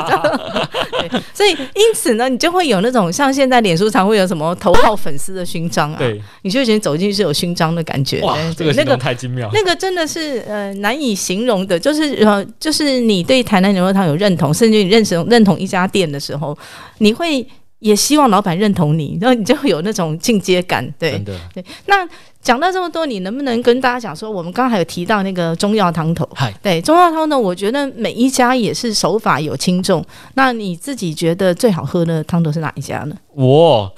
[0.91, 8.21] 对，所以因此呢，你就会有那种像现在脸书常会有什么头号粉丝的勋章啊，对，你就觉得走进去是有勋章的感觉。
[8.21, 16.57] 哇，这个那个太精妙，那个真的是呃难以形容的，就是呃就是你对台南牛肉汤有认同，甚至你认识认同一家店的时候，
[16.99, 17.45] 你会。
[17.79, 21.19] 也希望老板认同你， 然后你就会有那种进阶感，对
[21.53, 21.63] 对。
[21.85, 22.07] 那
[22.41, 26.27] 讲到这么多，你能不能跟大家讲说，我们刚刚还有提到那个中药汤头，
[26.61, 27.37] 对中药汤呢？
[27.37, 30.05] 我觉得每一家也是手法有轻重。
[30.35, 33.15] 那你自己觉得最好喝的汤头是哪一家呢？
[33.33, 33.91] 我，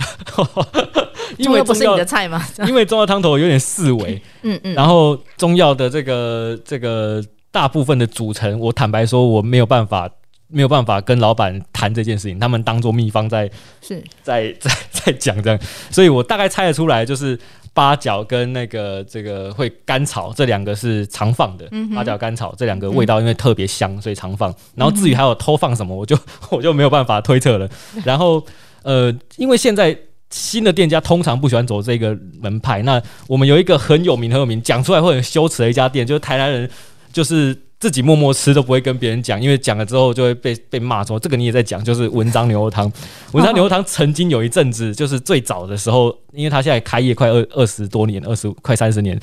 [1.38, 2.42] 因为不是你的菜吗？
[2.68, 10.10] 因为中药汤头有点四维，嗯嗯，然后中药的这个这个大部分的组成，我坦白说我没有办法。
[10.50, 13.50] 没有办法跟老板谈这件事情，他们当做秘方在
[13.82, 15.60] 是在 在在讲这样，
[15.92, 17.38] 所以我大概猜得出来，就是
[17.74, 24.54] 八角跟那个这个会甘草这两个是常放的，八角甘草这两个味道因为特别香，所以常放。
[24.74, 26.18] 然后至于还有偷放什么，我就
[26.50, 27.70] 我就没有办法推测了。
[28.06, 28.42] 然后
[28.84, 29.98] 呃，因为现在
[30.30, 36.70] 新的店家通常不喜欢走这个门派，那我们有一个很有名很有名，讲出来会很羞耻的一家店，就是台南人
[37.12, 37.67] 就是。
[37.80, 42.92] 自己默默吃都不会跟别人讲，因为讲了之后就会被被骂说这个你也在讲，就是文章牛肉汤。
[43.34, 49.20] 文章牛肉汤曾经有一阵子，就是最早的时候，因为他现在开业快二二十多年，二十快三十年。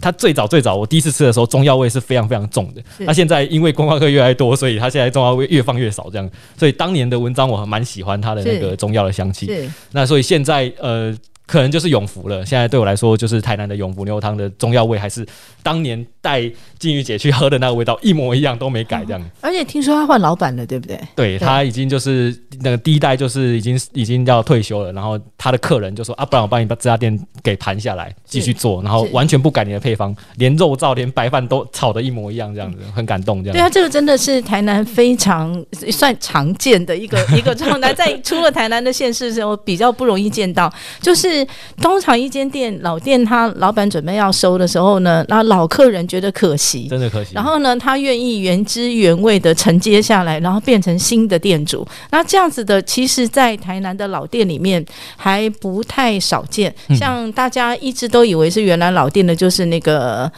[0.00, 2.82] 他最早最早我第一次吃的时候，中药味是非常非常重的。
[2.98, 6.30] 那现在因为观光客越来越多，所以他现在中药味越放越少，这样。
[6.56, 9.50] 所以当年的文章我还蛮喜欢它的那个中药的香气。
[9.92, 11.16] 那所以现在呃。
[11.46, 12.44] 可能就是永福了。
[12.44, 15.24] 现在对我来说，就是台南的永福牛肉汤的中药味，还是
[15.62, 16.42] 当年带
[16.78, 19.30] 金玉姐去喝的那个味道一模一样，都没改这样。
[19.40, 20.98] 而且听说他换老板了，对不对？
[21.14, 24.92] 对他已经就是那个第一代，就是已经已经要退休了。
[24.92, 41.35] 然后他的客人就说：“啊，不然我帮你把这家店给盘下来，继续做，然后完全不改你的配方，连肉燥、连白饭都炒的一模一样，这样子很感动。”这样对啊，这个真的是台南非常算常见的一个一个状态，在出了台南的县市时候比较不容易见到，就是。
[41.82, 47.32] 通常一间店老店，他老板准备要收的时候呢，那老客人觉得可惜，真的可惜。
[47.34, 51.86] 然后呢，他愿意原汁原味的承接下来，然后变成新的店主。
[52.10, 54.84] 那这样子的，其实，在台南的老店里面
[55.16, 56.74] 还不太少见。
[56.98, 60.30] 像大家一直都以为是原来老店的，就是那个，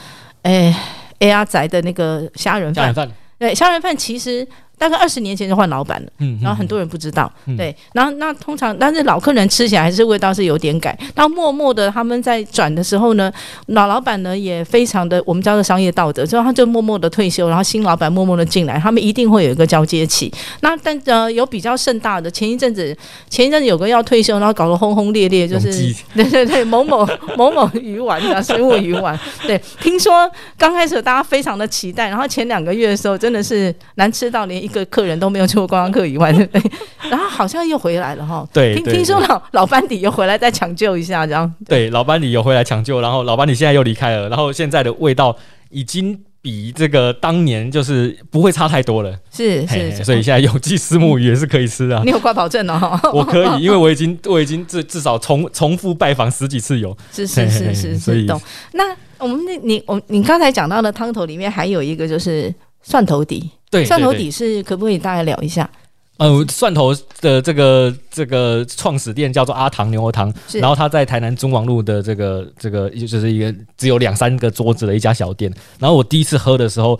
[0.43, 0.75] 哎
[1.19, 2.95] ，A R 宅的那个虾仁饭。
[2.95, 4.47] 饭对，虾仁饭其实。
[4.79, 7.57] 大概二十年前就换老板了，嗯，然后很多人不知道，嗯。
[7.57, 13.33] 对，然后那通常但是老客人吃起来还是味道是有点改，然后默默的他们在转的时候呢，
[13.67, 20.33] 老老板呢也非常的我们叫做商业道德，之后他就默默的退休，然后新老板默默的进来，他们一定会有一个交接期。
[20.61, 22.97] 那但呃有比较盛大的，前一阵子
[23.29, 25.73] 前一阵子有个要退休，然后搞得轰轰烈烈，就是
[26.14, 27.05] 对对对某某
[27.37, 36.70] 某某鱼丸啊，生物鱼丸，对，听说刚开始大家非常的期待，然后前两个月的时候真的是难吃到连一个客人都没有吃过观光客以外，对不对？
[37.11, 41.52] 然后好像又回来了哈， 听对听听说老老班底又回来再抢救一下，这样。
[41.66, 45.37] 对，老班底又回来抢救，然后老班底现在又离开了，然后现在的味道
[45.70, 52.02] 已经比这个当年就是不会差太多了，是是是，所以现在有机丝木鱼也是可以吃啊。
[52.07, 52.11] 你。
[52.11, 58.40] 有挂保证哦， 我可以，因为我已经我已经至至少重重复拜访十几次有，是是是是所以是懂。
[58.72, 58.85] 那
[59.18, 65.68] 我们那你我你刚才讲到的汤头里面还有一个就是蒜头底，对，蒜头底是可不可以大概聊一下？
[66.16, 75.52] 呃，蒜头的这个这个创始店叫做阿唐牛肉汤，然后他在台南中王路的这个这个就是一个只有两三个桌子的一家小店。
[75.78, 76.98] 然后我第一次喝的时候，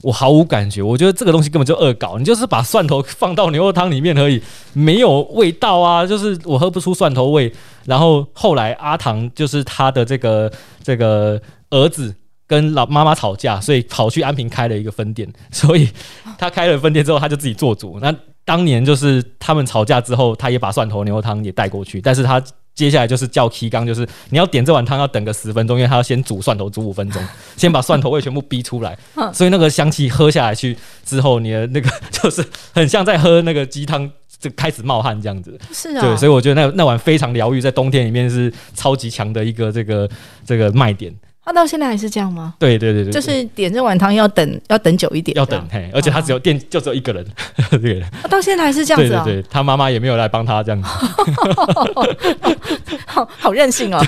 [0.00, 4.40] 我毫无感觉，我觉得这个东西根本就恶搞，你就是把蒜头放到牛肉汤里面而已，
[4.74, 7.52] 没有味道啊，就是我喝不出蒜头味。
[7.84, 10.52] 然后后来阿唐就是他的这个
[10.84, 12.14] 这个儿子。
[12.52, 15.26] 跟老妈妈吵架，所以跑去安平开了一个分店。
[15.50, 15.88] 所以
[16.36, 17.98] 他开了分店之后，他就自己做主。
[18.02, 22.38] 那当年就是他们吵架之后，他也把蒜头牛肉汤也带过去，但是他
[22.74, 28.98] 接下来就是叫 K 缸，就是你要点这碗汤要等个十分钟，因为他要先煮蒜头煮五分钟， 先把蒜头味全部逼出来，
[29.32, 34.10] 所以那个香气喝下来去之后，你的那个就是很像在喝那个鸡汤。
[34.42, 40.10] 就开始冒汗这样子，是啊，对，所以我觉得那那碗非常疗愈，在冬天里面是超级强的一个这个
[40.44, 41.14] 这个卖点。
[41.44, 42.54] 他到现在还是这样吗？
[42.58, 47.26] 对对对对，就是点这碗汤要等要等久一点，要等，嘿，而且他只有店就只有一个人，
[47.82, 50.88] 对啊到现在还是这样子啊，对他妈妈也没有来帮他这样子，
[53.06, 54.00] 好好任性哦，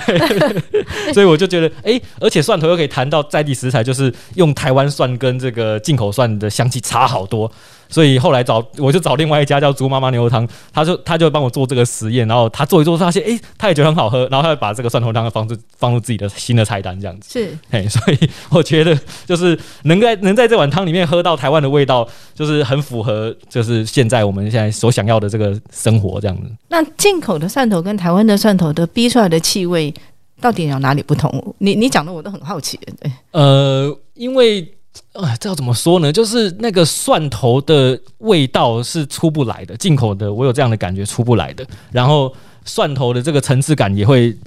[1.13, 7.51] 所以我就觉得，哎、而且蒜头又可以谈到在地食材，就是用台湾蒜跟这个进口蒜的香气差好多。
[7.89, 17.39] 所以后来找我就找另外一家叫猪妈妈牛肉汤，他就他就帮我做这个实验，然后他做一做发现，哎、他也觉得很好喝，然后他就把这个蒜头汤放入放入自己的新的菜单这样子。
[17.39, 26.51] 是嘿， 所以我觉得就是能在能在这碗汤里面喝到台湾的味道，就是很符合就是现在我们现在所想要的这个生活这样子。
[26.69, 29.93] 那进口的蒜头跟台湾的蒜头的逼出来的气味
[30.41, 31.55] 到底有哪里不同？
[31.59, 34.74] 你你讲的我都很好奇，对，呃，因为
[35.13, 36.11] 呃，这要怎么说呢？
[36.11, 41.65] 就是那个蒜头的味道是出不来的，进口的我有这样的感觉出不来的。
[41.91, 42.33] 然后
[42.65, 44.37] 蒜头的这个层次感也会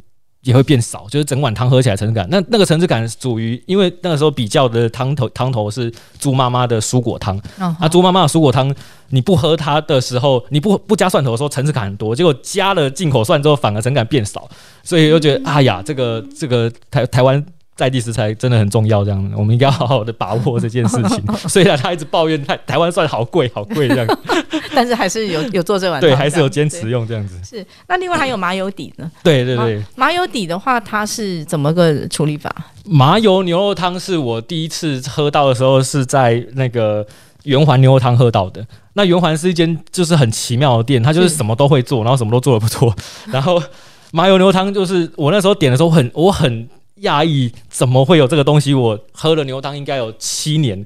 [0.42, 8.74] 也会变少，就是整碗汤喝起来层次感，那那个层次感属于，因为那个时候比较的汤头汤头是猪妈妈的蔬果汤，哦啊，猪妈妈的蔬果汤，
[9.08, 14.48] 你不喝它的时候，你不不加蒜头的时候，层次感很多，结果加了进口蒜之后，反而层次感变少，
[14.82, 17.44] 所以又觉得，哎呀，这个这个台台湾。
[17.78, 21.22] 在地食材真的很重要，这样我们应该要好好的把握这件事情。
[21.48, 24.18] 虽然他一直抱怨台台湾蒜好贵好贵这样，
[24.74, 27.38] 但是还是有 有做这碗汤，对，还是有坚持用这样子。
[27.44, 29.08] 是，那另外还有麻油底呢？
[29.22, 32.52] 对对对，麻油底的话，它是怎么个处理法？
[32.84, 37.06] 麻油牛肉汤是我第一次喝到的时候，是在那个
[37.44, 38.66] 圆环牛肉汤喝到的。
[38.94, 42.92] 那圆环是一间就是很奇妙的店，它就是是什么都会做，然后什么都做的不错。
[43.26, 43.62] 然后
[44.10, 46.68] 麻油牛肉汤就是我那时候点的时候很我很
[47.02, 48.74] 讶异，怎么会有这个东西？
[48.74, 50.84] 我喝了牛肉汤应该有七年。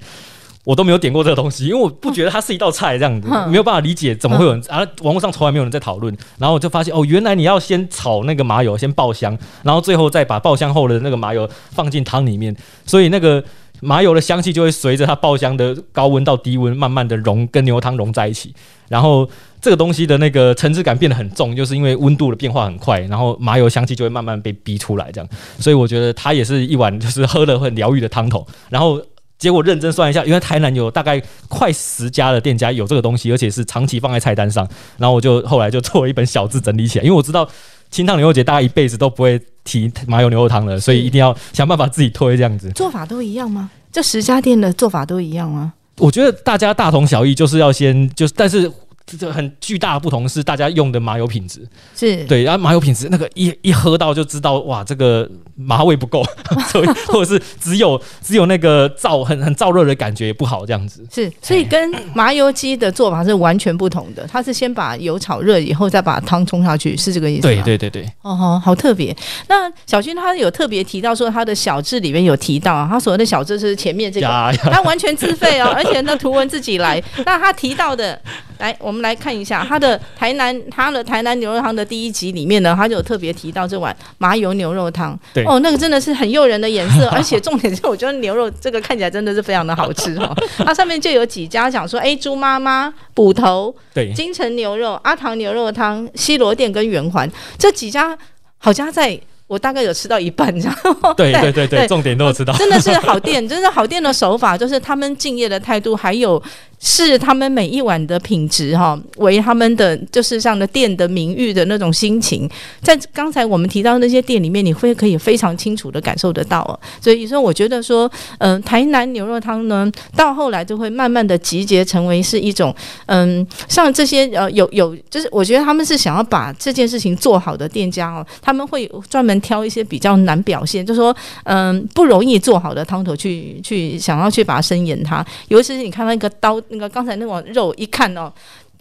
[0.64, 6.16] 我都没有点过这个东西，因为我不觉得它是一道菜这样子，嗯没有办法理解怎么会有人啊，网络上从来没有人在讨论。
[6.38, 13.42] 然后我就发现哦，原来你要先炒那个麻油，先爆香，然后最后再把爆香后的那个麻油放进汤里面，所以那个
[13.84, 18.54] 麻油的香气就会随着它爆香的高温到低温，慢慢的融跟牛汤融在一起。
[18.88, 19.28] 然后
[19.60, 25.28] 这个东西的那个层次感变得很重，就是因为温度的变化很快，然后麻油香气就会慢慢被逼出来，这样。
[25.58, 28.46] 所以我觉得它也是一碗就是喝了很疗愈的汤头。
[28.70, 29.02] 然后
[29.36, 34.68] 结果认真算一下，原来台南有大概快十家的店家有这个东西，而且是长期放在菜单上。
[34.98, 37.48] 然后我就后来就做了一本小字整理起来，因为我知道
[37.92, 42.68] 清汤牛肉节大家一辈子都不会提麻油牛肉汤了，所以一定要想办法自己推这样子。
[42.70, 43.70] 做法都一样吗？
[43.92, 45.74] 这十家店的做法都一样吗？
[45.98, 48.68] 我觉得大家大同小异，就是要先就是，但是
[49.16, 56.24] 这很巨大的不同是大家用的麻油品质，是对，然后麻油品质那个一一喝到就知道哇，这个麻味不够，
[56.70, 61.04] 所以 或者是只有只有那个燥很很燥热的感觉也不好这样子。
[61.12, 64.26] 是，所以跟麻油鸡的做法是完全不同的。
[64.30, 67.62] 它是先把油炒热以后，再把汤冲下去，是这个意思吗？
[67.62, 69.14] 对对对对，哦吼，好特别。
[69.48, 74.26] 那小军他有特别提到说，他的小志里面有提到啊，他所谓的小志是前面这个，
[74.70, 77.02] 他完全自费哦，而且那图文自己来。
[77.24, 78.20] 那他提到的，
[78.62, 85.18] 来我们来看一下他的台南他的台南牛肉汤的第一集里面呢，他就有特别提到这碗麻油牛肉汤。
[85.34, 90.32] 对哦，那个真的是很诱人的颜色， 而且重点是我觉得牛肉这个看起来真的是非常的好吃哦。
[90.58, 98.16] 它上面就有几家讲说，哎，猪妈妈、捕头、对金城牛肉、阿唐牛肉汤、西罗店跟圆环这几家
[98.58, 99.20] 好像在。
[99.46, 100.76] 我大概有吃到一半这样，
[101.16, 102.52] 对对对对，重点都有吃到。
[102.54, 106.42] 真的是好店， 真的好店的手法，就是他们敬业的态度，还有
[106.80, 112.48] 是他们每一碗的品质哈，为他们的就是上的店的名誉的那种心情，
[112.80, 116.78] 在刚才我们提到那些店里面，你会可以非常清楚的感受得到哦。
[117.00, 122.74] 所以说，我觉得说，嗯、台南牛肉汤呢，到后来就会慢慢的集结成为是一种，
[123.06, 131.14] 嗯，像这些呃有有，就是我觉得他们是想要把这件事情做好的店家哦，他们会专门挑一些比较难表现，就说
[131.44, 138.32] 嗯不容易做好的汤头去去想要去把它深研它，尤其是你看到那个刀，那个刚才那碗肉一看哦。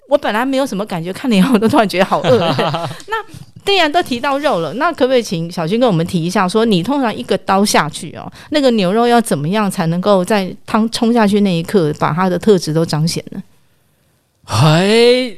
[0.07, 2.37] 我本来没有什么感觉，看了以后都突然觉得好饿。
[3.07, 3.15] 那
[3.63, 13.41] 既然都提到肉了，那可不可以请小军跟我们提一下，说你通常一个刀下去哦，那个牛肉要怎么样才能够在汤冲下去那一刻，把它的特质都彰显呢？
[14.47, 15.33] 哎，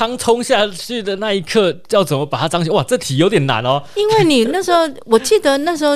[0.00, 2.72] 汤冲下去的那一刻要怎么把它彰显？
[2.72, 3.82] 哇，这题有点难哦。
[3.94, 5.94] 因为你那时候，我记得那时候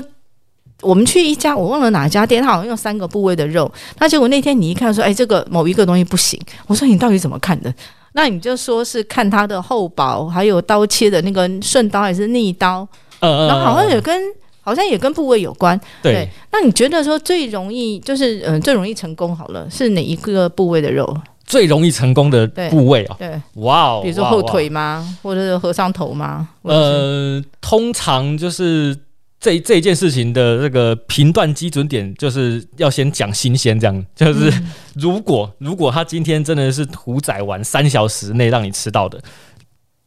[0.82, 7.74] 我们去一家，我忘了哪家店，他好像用三个部位的肉，那结果那天你一看说，哎，这个某一个东西不行，我说你到底怎么看的？
[8.12, 12.86] 那你就说是看它的厚薄，还有刀切的那个顺刀还是逆刀，
[13.20, 14.22] 嗯嗯，然后好像也跟
[14.60, 15.80] 好像也跟部位有关。
[16.02, 21.16] 对，那你觉得说最容易就是嗯、最容易成功好了，是哪一个部位的肉？
[21.54, 23.14] 最容易成功的部位哦。
[23.16, 24.64] 对，哇哦，比如说后腿。
[24.64, 25.16] 吗？
[25.22, 26.48] 或者是合上头吗？
[26.62, 28.96] 呃，通常就是
[29.38, 39.20] 这这一件事情的这个评断基准点，就是要先讲新鲜，这样就是嗯如果如果他今天真的是屠宰完三小时内让你吃到的，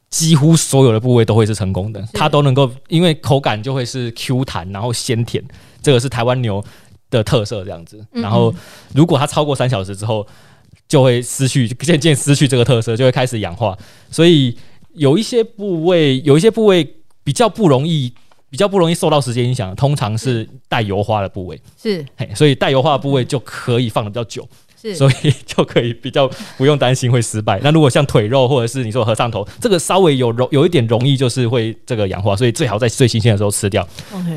[0.09, 5.41] 几乎所有的部位都会是成功的，它都能够因为口感就会是 Q 弹，然后鲜甜，
[5.81, 6.61] 这个是台湾牛
[7.09, 8.03] 的特色这样子。
[8.11, 8.53] 嗯然后
[8.93, 10.27] 如果它超过三小时之后，
[10.87, 13.77] 就会失去渐渐失去这个特色，就会开始氧化。
[14.09, 14.57] 所以
[14.93, 18.13] 有一些部位，有一些部位比较不容易。
[18.49, 24.47] 比较不容易受到时间影响，通常是带油花的部位，是嘿，所以带油花的部位就可以放的比较久。
[24.79, 27.59] 是所以就可以比较不用担心会失败。
[27.63, 33.87] 那如果像腿肉或者是你说和尚头，这个稍微有容有一点容易，就是会这个氧化，所以最好在最新鲜的时候吃掉。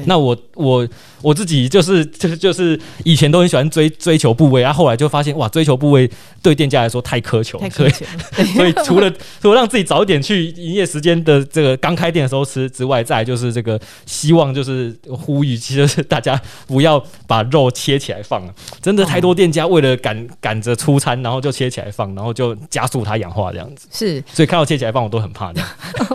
[0.07, 0.88] 那我我
[1.20, 6.11] 我自己就是就是就是以前都很喜欢追追求部位，啊，后来就发现哇，追求部位
[6.43, 8.55] 对店家来说太苛求，所以太苛求。
[8.55, 9.12] 所以除了
[9.43, 25.62] 除了让自己早一点去营业时间的这个刚开店的时候吃之外，再来就是这个希望就是呼吁，其实是大家不要把肉切起来放了，真的太多店家为了赶赶着出餐，然后就切起来放，然后就加速它氧化这样子，是所以看到切起来放我都很怕的。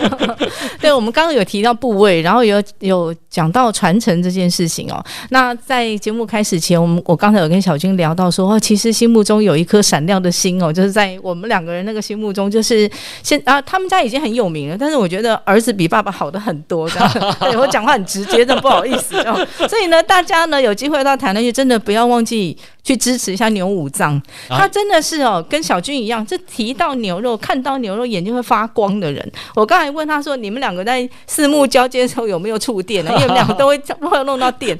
[0.79, 5.03] 对，我们刚刚有提到部位，然后有有讲到传承这件事情哦。
[5.29, 12.89] 那在节目开始前，我们我刚才有跟小军聊到说，哦，其实心目中有一颗闪亮的心哦，就是在我们两个人那个心目中，就是
[13.23, 19.47] 现啊，他们家已经很有名了，但是我觉得儿子比爸爸好的很多，这样 对我讲话很直接，真的不好意思哦。
[19.67, 29.31] 所以呢，大家呢有机会到台南去，真的不要忘记去支持一下牛五脏，啊他真的是哦，跟小军一样，这提到牛肉，看到牛肉眼睛会发光的人。
[29.55, 33.11] 我刚才问他说，你们两个在四目交接的时候有没有触电呢？
[33.11, 34.77] 因为你们两个都会都会弄到电。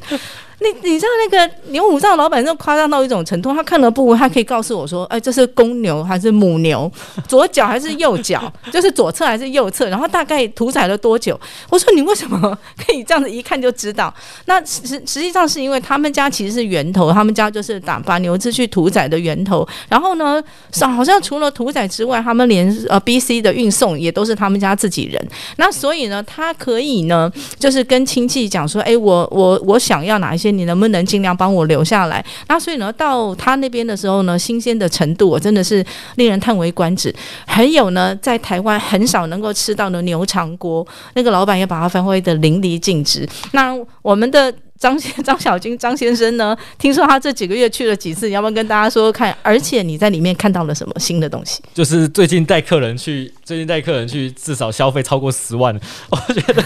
[0.60, 6.90] 你你知道那个牛五脏老板，那夸张到一种程度，他看了部位，他可以告诉我说，哎，这是公牛还是母牛，
[7.28, 11.40] 左脚还是右脚， 就是左侧还是右侧，然后大概屠宰了多久？
[11.70, 14.14] 我说你为什么可以这样子一看就知道？
[14.46, 19.68] 那实实际上是因为他们家其实是源头，他们家就是打把牛只去屠宰的源头。
[19.90, 20.42] 然后呢，
[20.72, 25.28] 是好像除了屠宰之外，他们连呃 B、C 的运送也都是他们家自己人。
[25.58, 32.24] 那所以呢，他可以呢，就是跟亲戚讲说，哎，我我我想要哪一些，你能不能尽量帮我留下来？
[32.48, 35.86] 那所以呢，到他那边的时候呢，新鲜的程度我真的是
[36.16, 37.14] 令人叹为观止。
[37.46, 43.28] 还有呢，在台湾很少能够吃到的牛肠锅，那个老板也把它发挥的淋漓尽致。
[43.52, 49.36] 那我们的张 张小军张先生呢，听说他这几个月去了几次，你要不要跟大家说说看？
[49.42, 51.62] 而且你在里面看到了什么新的东西？
[51.74, 55.74] 就是最近带客人去，最近带客人去，至少消费超过十万。
[56.10, 56.64] 我觉得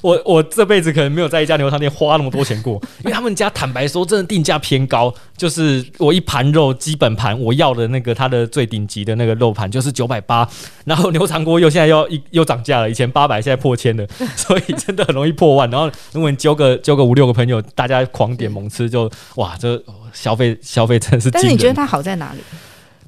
[0.00, 5.12] 我我这辈子可能没有在一家牛肉汤店花那么多钱过，因为他们家坦白说真的定价偏高。
[5.36, 10.46] 就是我一盘肉基本盘我要的那个它的最顶级的那个肉盘就是九百八，
[10.84, 14.06] 然后牛肠锅又现在要一又涨价了，以前八百现在破千了，
[14.36, 15.70] 所以真的很容易破万。
[15.70, 19.82] 然后如果你揪个揪个五六个朋，大家狂点猛吃，就哇，这
[20.12, 21.30] 消费消费真的是。
[21.30, 22.40] 但是你觉得它好在哪里？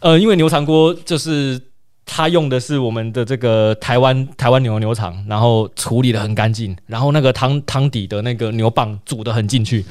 [0.01, 1.61] 呃，因为牛肠锅就是
[2.07, 9.85] 它用的是我们的这个台湾台湾牛牛肠，然后处理的很干净，然后那个汤汤底的那个牛蒡煮的很进去。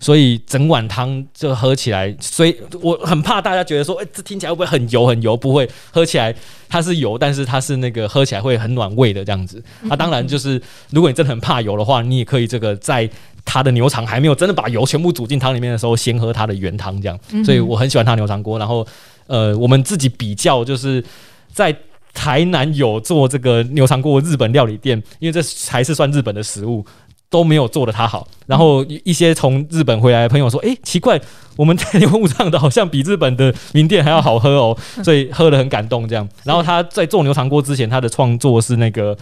[0.00, 5.36] 所以整碗汤就喝起来，所以我很怕大家觉得说，哎，这听起来会不会很油很油？
[5.36, 6.34] 不会，喝起来
[6.68, 9.62] 它是油，但是它是那个喝起来会很暖胃的这样子。
[9.90, 13.08] 啊，当然就是如果你真的很怕油的话，你也可以这个在
[13.44, 17.18] 它的牛肠还没有真的把油全部煮进汤里面的时候，先喝它的原汤这样。
[17.44, 18.58] 所以我很喜欢它牛肠锅。
[18.58, 18.86] 然后，
[19.26, 21.02] 呃，我们自己比较就是
[21.52, 21.74] 在
[22.14, 26.84] 台南有做这个牛肠锅日本料理店，因为这才是算日本的食物。
[27.30, 31.20] 都没有做的他好，然后一些从日本回来的朋友说：“哎，奇怪，
[31.56, 36.26] 我们在牛五藏的好像比日本的名店还要好喝哦。”所以喝的很感动这样。
[36.44, 39.14] 然后他在做牛肠锅之前，他的创作是那个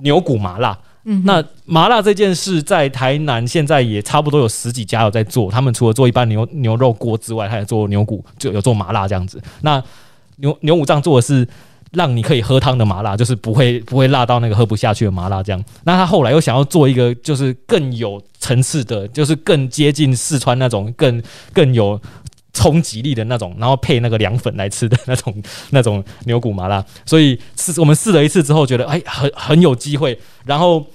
[0.00, 0.78] 牛骨麻辣。
[1.04, 5.50] 嗯，那麻辣这件事在台南现在也差不多有十几家有在做。
[5.50, 9.42] 他们除了做一般牛牛肉锅之外，他也做牛骨，就有做麻辣这样子。
[9.62, 9.82] 那
[10.36, 11.48] 牛牛五脏做的是。
[11.92, 15.42] 让你可以喝汤的麻辣，就是不会不会辣到那个喝不下去的麻辣。
[15.42, 21.22] 这样，那他后来又想要做一个，就是更有层次的，就是更接近四川那种，更
[21.52, 22.00] 更有
[22.52, 25.34] 冲击力的那种，然后配那个凉粉来吃的那种
[25.70, 26.84] 那种牛骨麻辣。
[27.04, 30.18] 所以试我们试了一次之后，觉得哎，很很有机会。
[30.44, 30.86] 然后。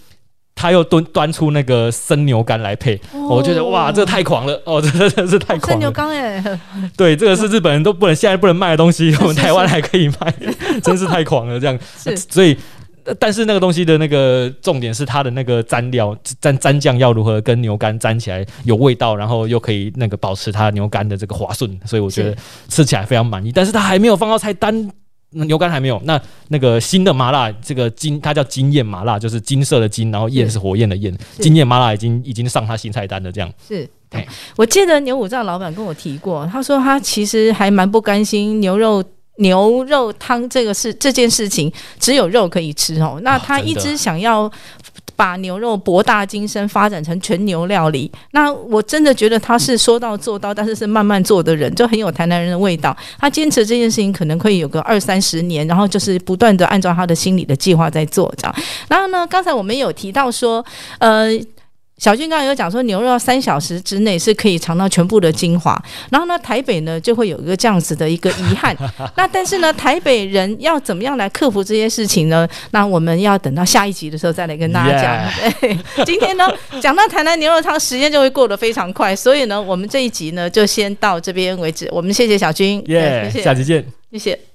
[0.60, 5.68] 他又端端出那个生牛肝来配，我觉得哇，这太狂了哦，这 真的是太狂了。
[5.68, 6.60] 生牛肝哎，
[6.98, 10.34] 对，这个是日本人都不能现在不能卖的东西，我们台湾还可以卖，
[10.84, 11.80] 真是太狂了这样。
[12.30, 12.57] 所以，
[13.19, 22.36] 但是那个东西的那个重点是它的那个蘸料蘸蘸酱要如何跟牛肝沾起来有味道，然后又可以那个保持它牛肝的这个滑顺，所以我觉得
[22.67, 23.51] 吃起来非常满意。
[23.51, 24.91] 但是它还没有放到菜单。
[25.32, 33.88] 牛肝还没有，那那个新的麻辣，这个金它叫金焰麻辣，就是金色的金，然后焰是火焰的焰，金焰麻辣已经已经上它新菜单了，这样是。
[34.55, 39.03] 我记得牛五藏老板跟我提过，他说他其实还蛮不甘心牛肉
[39.38, 44.51] 牛肉汤这个事这件事情只有肉可以吃哦，那他一直想要。
[45.15, 52.95] 把牛肉博大精深发展成全牛料理，那我真的觉得他是说到做到，但是是慢慢做的人，就很有台南人的味道。
[53.17, 58.55] 他坚持这件事情可能可以有个二三十年，然后就是不断的按照他的心里的计划在做这样。
[58.88, 60.63] 然后呢，刚才我们有提到说，
[60.99, 61.35] 呃。
[61.98, 65.82] 小俊刚刚有讲说，牛肉三小时之内是可以尝到全部的精华。
[66.12, 68.76] 然后呢，台北呢就会有一个这样子的一个遗憾。
[69.18, 72.48] 那但是呢，台北人要怎么样来克服这些事情呢？
[72.70, 75.52] 那我们要等到下一集的时候再来跟大家讲。
[75.60, 76.48] 对，今天呢
[76.80, 79.16] 讲到台南牛肉汤，时间就会过得非常快。
[79.16, 81.89] 所以呢，我们这一集呢就先到这边为止。
[81.91, 84.47] 我们谢谢小军，耶，下期见，谢谢。